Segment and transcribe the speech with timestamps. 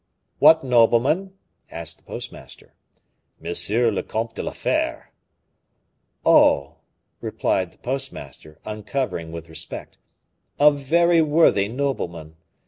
[0.39, 1.35] "What nobleman?"
[1.69, 2.73] asked the postmaster.
[3.39, 3.51] "M.
[3.93, 5.11] le Comte de la Fere."
[6.25, 6.77] "Oh!"
[7.19, 9.99] replied the postmaster, uncovering with respect,
[10.59, 12.35] "a very worthy nobleman.